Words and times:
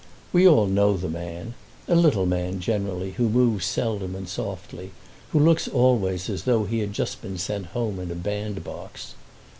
We 0.33 0.47
all 0.47 0.65
know 0.65 0.97
the 0.97 1.07
man, 1.09 1.53
a 1.87 1.93
little 1.93 2.25
man 2.25 2.59
generally 2.59 3.11
who 3.11 3.29
moves 3.29 3.67
seldom 3.67 4.15
and 4.15 4.27
softly, 4.27 4.93
who 5.31 5.37
looks 5.39 5.67
always 5.67 6.27
as 6.27 6.45
though 6.45 6.63
he 6.65 6.79
had 6.79 6.91
just 6.91 7.21
been 7.21 7.37
sent 7.37 7.67
home 7.67 7.99
in 7.99 8.09
a 8.09 8.15
bandbox. 8.15 9.13